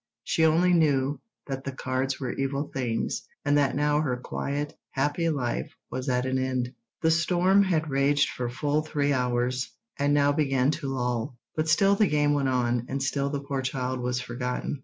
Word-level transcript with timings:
She 0.23 0.45
only 0.47 0.73
knew 0.73 1.19
that 1.45 1.63
the 1.63 1.71
cards 1.71 2.19
were 2.19 2.31
evil 2.33 2.71
things, 2.73 3.21
and 3.45 3.55
that 3.59 3.75
now 3.75 4.01
her 4.01 4.17
quiet, 4.17 4.75
happy 4.89 5.29
life 5.29 5.71
was 5.91 6.09
at 6.09 6.25
an 6.25 6.39
end. 6.39 6.73
The 7.03 7.11
storm 7.11 7.61
had 7.61 7.87
raged 7.87 8.29
for 8.31 8.49
full 8.49 8.81
three 8.81 9.13
hours, 9.13 9.69
and 9.99 10.11
now 10.15 10.31
began 10.31 10.71
to 10.71 10.87
lull; 10.87 11.37
but 11.55 11.69
still 11.69 11.93
the 11.93 12.07
game 12.07 12.33
went 12.33 12.49
on, 12.49 12.87
and 12.89 13.03
still 13.03 13.29
the 13.29 13.41
poor 13.43 13.61
child 13.61 13.99
was 13.99 14.19
forgotten. 14.19 14.79